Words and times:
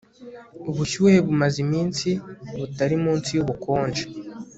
ubushyuhe 0.69 1.17
bumaze 1.25 1.57
iminsi 1.65 2.09
butari 2.57 2.95
munsi 3.03 3.29
yubukonje 3.37 4.03